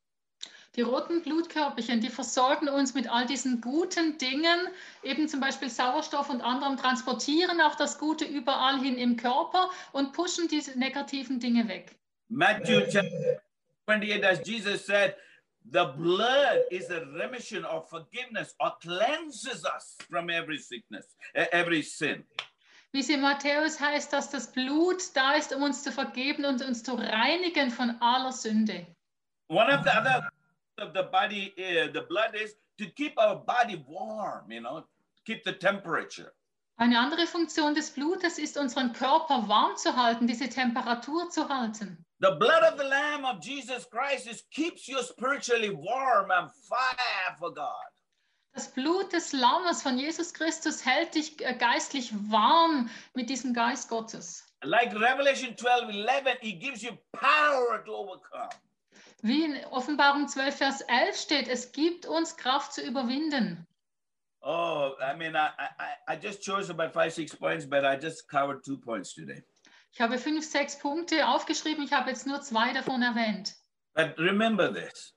[0.75, 4.69] Die roten Blutkörperchen, die versorgen uns mit all diesen guten Dingen,
[5.03, 10.15] eben zum Beispiel Sauerstoff und anderem, transportieren auch das Gute überall hin im Körper und
[10.15, 11.95] pushen diese negativen Dinge weg.
[12.31, 13.43] Matthew chapter
[13.87, 15.15] 28, as Jesus said,
[15.71, 21.83] the blood is a remission or forgiveness or cleanses us from every sickness, eh, every
[21.83, 22.25] sin.
[22.93, 26.61] Wie es in Matthäus heißt, dass das Blut da ist, um uns zu vergeben und
[26.63, 28.87] uns zu reinigen von aller Sünde.
[29.49, 30.31] One of the other
[30.79, 34.85] of the body, uh, the blood is to keep our body warm, you know,
[35.25, 36.33] keep the temperature.
[36.79, 42.05] Eine andere Funktion des Blutes ist, unseren Körper warm zu halten, diese Temperatur zu halten.
[42.21, 47.37] The blood of the Lamb of Jesus Christ is keeps you spiritually warm and fire
[47.39, 47.92] for God.
[48.55, 53.89] Das Blut des Lammes von Jesus Christus hält dich äh, geistlich warm mit diesem Geist
[53.89, 54.47] Gottes.
[54.63, 58.51] Like Revelation 12 11, it gives you power to overcome.
[59.23, 63.67] Wie in Offenbarung 12, Vers 11 steht, es gibt uns Kraft zu überwinden.
[64.43, 68.29] Oh, I mean, I, I, I just chose about five, six points, but I just
[68.29, 69.43] covered two points today.
[69.93, 73.55] Ich habe fünf, sechs Punkte aufgeschrieben, ich habe jetzt nur zwei davon erwähnt.
[73.95, 75.12] But remember this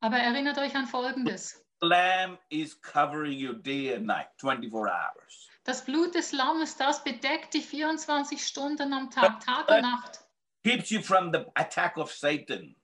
[0.00, 1.64] Aber erinnert euch an Folgendes.
[1.80, 5.48] the Lamb is covering you day and night, 24 hours.
[5.64, 10.20] Das Blut des Lammes, das bedeckt dich 24 Stunden am Tag, Tag und Nacht.
[10.64, 12.74] Keeps you from the attack of Satan.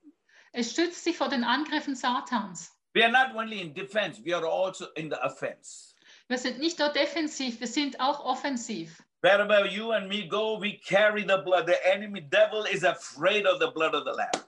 [0.51, 2.71] Es stützt dich vor den Angriffen Satans.
[2.93, 5.93] We are not only in defense, we are also in the offense.
[6.27, 9.03] Wir sind nicht nur defensiv, wir sind auch offensiv.
[9.21, 11.67] Wherever you and me go, we carry the blood.
[11.67, 14.46] The enemy devil is afraid of the blood of the Lamb.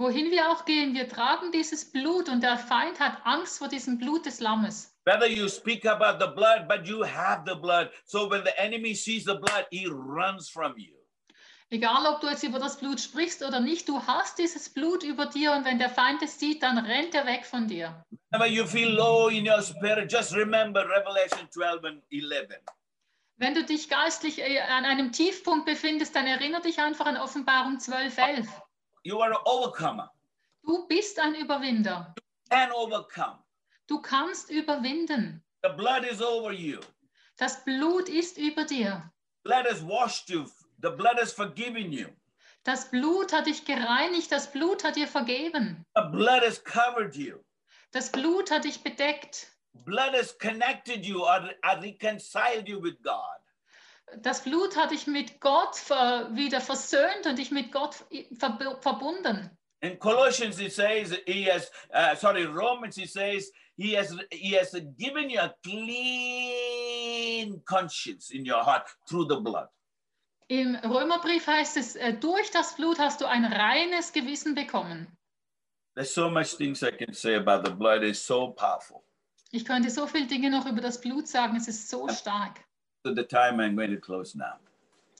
[0.00, 3.98] Wohin wir auch gehen, wir tragen dieses Blut und der Feind hat Angst vor diesem
[3.98, 4.96] Blut des Lammes.
[5.04, 7.90] Whether you speak about the blood, but you have the blood.
[8.06, 10.96] So when the enemy sees the blood, he runs from you.
[11.68, 15.26] Egal, ob du jetzt über das Blut sprichst oder nicht, du hast dieses Blut über
[15.26, 18.02] dir und wenn der Feind es sieht, dann rennt er weg von dir.
[18.30, 22.58] Whenever you feel low in your spirit, just remember Revelation 12 and 11.
[23.36, 27.78] Wenn du dich geistlich äh, an einem Tiefpunkt befindest, dann erinnere dich einfach an Offenbarung
[27.78, 28.48] 12, 11.
[29.02, 30.10] You are an overcomer.
[30.62, 32.14] Du bist ein Überwinder.
[32.50, 33.38] Can overcome.
[33.86, 35.42] Du kannst überwinden.
[35.62, 36.80] The blood is over you.
[37.38, 39.10] Das Blut ist über dir.
[39.42, 40.44] Blood has washed you.
[40.82, 42.08] The blood has forgiven you.
[42.64, 44.30] Das Blut hat dich gereinigt.
[44.30, 45.86] Das Blut hat dir vergeben.
[45.94, 47.38] The blood has covered you.
[47.92, 49.48] Das Blut hat dich bedeckt.
[49.86, 53.40] Blood has connected you or, or reconciled you with God.
[54.18, 55.76] Das Blut hat dich mit Gott
[56.30, 59.56] wieder versöhnt und dich mit Gott verb verbunden.
[59.82, 64.72] In Colossians, it says he has, uh, sorry, Romans, he says he has, he has
[64.98, 69.68] given you a clean conscience in your heart through the blood.
[70.48, 75.16] Im Römerbrief heißt es, äh, durch das Blut hast du ein reines Gewissen bekommen.
[75.94, 78.02] There's so much things I can say about the blood.
[78.02, 79.02] It's so powerful.
[79.52, 82.60] Ich könnte so viele Dinge noch über das Blut sagen, es ist so stark.
[83.04, 84.58] So the time I'm going to close now.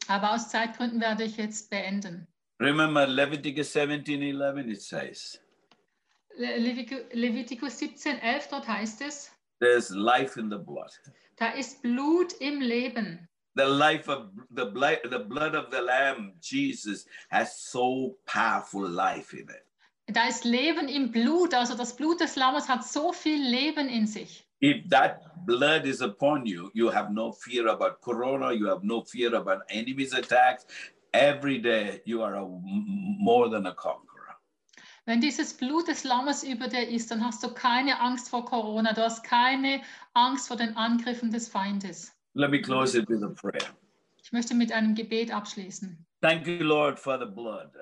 [0.09, 2.26] Aber aus Zeitgründen werde ich jetzt beenden.
[2.61, 5.41] Remember Leviticus 17:11 it says,
[6.37, 10.91] Levitikus 17, 11, dort heißt es, there's life in the blood.
[11.37, 13.26] da ist Blut im Leben.
[13.57, 19.33] The life of the blood, the blood of the lamb, Jesus, has so powerful life
[19.35, 19.64] in it.
[20.14, 24.07] Da ist Leben im Blut, also das Blut des Lammes hat so viel Leben in
[24.07, 24.47] sich.
[24.61, 29.02] If that blood is upon you, you have no fear about corona, you have no
[29.02, 30.66] fear about enemies' attacks.
[31.14, 34.36] Every day you are a, more than a conqueror.
[35.06, 38.92] Wenn dieses Blut des Lammes über dir ist, dann hast du keine Angst vor Corona,
[38.92, 39.80] du hast keine
[40.12, 42.12] Angst vor den Angriffen des Feindes.
[42.34, 43.74] Let me close it with a prayer.
[44.22, 46.06] Ich möchte mit einem Gebet abschließen.
[46.20, 47.72] Thank you, Lord, for the blood.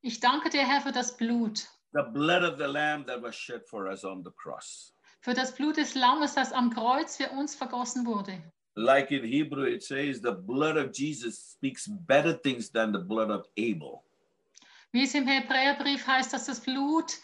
[0.00, 3.64] Ich danke dir, Herr, für das Blut, The blood of the Lamb that was shed
[3.68, 4.93] for us on the cross.
[5.24, 8.42] Für das Blut des Lammes, das am Kreuz für uns vergossen wurde.
[8.76, 13.30] Like in Hebrew, it says the blood of Jesus speaks better things than the blood
[13.30, 14.02] of Abel.
[14.92, 17.14] Wie es im Hebräerbrief heißt, dass das Blut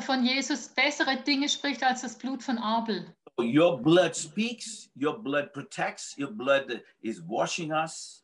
[0.00, 3.16] von Jesus bessere Dinge spricht als das Blut von Abel.
[3.38, 8.22] Your blood speaks, your blood protects, your blood is washing us.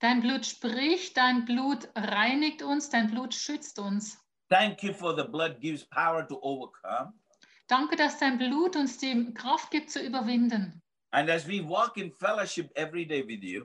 [0.00, 4.18] Dein Blut spricht, dein Blut reinigt uns, dein Blut schützt uns.
[4.48, 7.12] Thank you for the blood gives power to overcome.
[7.68, 10.82] Danke, dass dein Blut uns die Kraft gibt zu überwinden.
[11.10, 13.64] And as we walk in fellowship every day with you,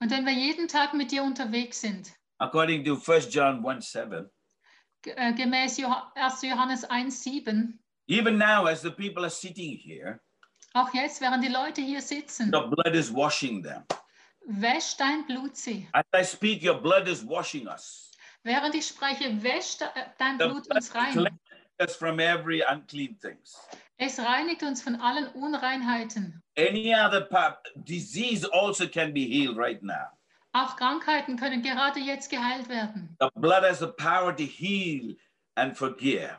[0.00, 4.28] Und wenn wir jeden Tag mit dir unterwegs sind, according to 1 John 1 7,
[5.02, 6.42] ge- äh, gemäß Joh 1.
[6.42, 7.78] Johannes 1,7,
[8.08, 10.20] even now as the people are sitting here,
[10.74, 13.84] auch jetzt, während die Leute hier sitzen, the blood is washing them.
[14.46, 15.88] wäsch dein Blut sie.
[15.92, 18.10] As I speak, your blood is washing us.
[18.42, 21.38] Während ich spreche, wäsch de- äh, dein Blut uns rein.
[21.82, 23.56] Us from every unclean things.
[23.98, 26.42] Es reinigt uns von allen Unreinheiten.
[26.56, 27.28] Any other
[27.84, 30.08] disease also can be healed right now.
[30.54, 33.16] Auch Krankheiten können gerade jetzt geheilt werden.
[33.20, 35.16] The blood has the power to heal
[35.56, 36.36] and forgive.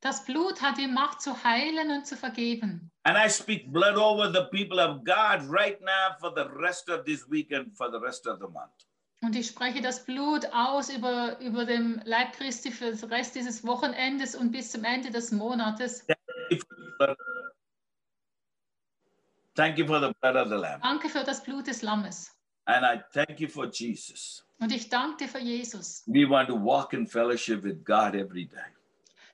[0.00, 2.90] Das Blut hat die Macht zu heilen und zu vergeben.
[3.04, 7.04] And I speak blood over the people of God right now for the rest of
[7.04, 8.86] this week and for the rest of the month.
[9.22, 13.64] Und ich spreche das Blut aus über, über dem Leib Christi für den Rest dieses
[13.64, 16.04] Wochenendes und bis zum Ende des Monates.
[19.54, 20.82] Thank you for the blood of the Lamb.
[20.82, 22.36] Danke für das Blut des Lammes.
[22.64, 24.44] And I thank you for Jesus.
[24.58, 26.02] Und ich danke dir für Jesus.
[26.06, 28.72] We want to walk in fellowship with God every day.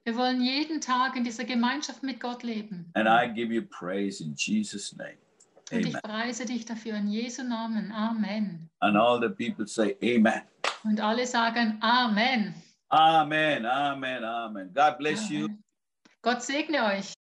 [0.05, 2.91] Wir wollen jeden Tag in dieser Gemeinschaft mit Gott leben.
[2.95, 5.19] And I give you praise in Jesus' name.
[5.71, 7.93] Und ich preise dich dafür in Jesu Namen.
[7.93, 8.71] Amen.
[8.81, 10.43] And all the people say, Amen.
[10.85, 12.55] Und alle sagen Amen.
[12.91, 13.67] Amen.
[13.67, 14.25] Amen.
[14.25, 14.73] Amen.
[14.75, 15.45] God bless you.
[15.45, 15.63] Amen.
[16.23, 17.15] Gott segne euch.